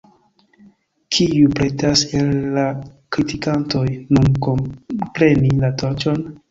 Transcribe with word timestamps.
Kiuj 1.17 1.43
pretas, 1.59 2.03
el 2.21 2.33
la 2.57 2.65
kritikantoj, 3.17 3.87
nun 4.17 4.35
kunpreni 4.49 5.57
la 5.65 5.75
torĉon? 5.85 6.31